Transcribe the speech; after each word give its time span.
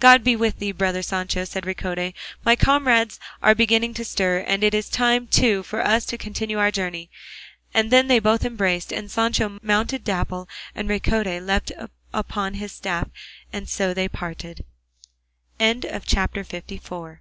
"God 0.00 0.24
be 0.24 0.34
with 0.36 0.58
thee, 0.58 0.72
brother 0.72 1.02
Sancho," 1.02 1.44
said 1.44 1.64
Ricote; 1.66 2.14
"my 2.46 2.56
comrades 2.56 3.20
are 3.42 3.54
beginning 3.54 3.92
to 3.92 4.06
stir, 4.06 4.38
and 4.38 4.64
it 4.64 4.72
is 4.72 4.88
time, 4.88 5.26
too, 5.26 5.62
for 5.62 5.86
us 5.86 6.06
to 6.06 6.16
continue 6.16 6.56
our 6.58 6.70
journey;" 6.70 7.10
and 7.74 7.90
then 7.90 8.06
they 8.06 8.18
both 8.18 8.42
embraced, 8.46 8.90
and 8.90 9.10
Sancho 9.10 9.58
mounted 9.60 10.02
Dapple, 10.02 10.48
and 10.74 10.88
Ricote 10.88 11.46
leant 11.46 11.72
upon 12.14 12.54
his 12.54 12.72
staff, 12.72 13.10
and 13.52 13.68
so 13.68 13.92
they 13.92 14.08
parted. 14.08 14.64
CHAPTER 15.60 16.42
LV. 16.42 17.18